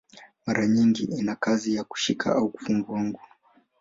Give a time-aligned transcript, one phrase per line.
[0.45, 3.21] Mara nyingi ina kazi ya kushika au kufunga nguo.